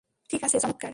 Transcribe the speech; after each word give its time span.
ঠিক 0.29 0.41
আছে, 0.43 0.57
চমৎকার। 0.59 0.89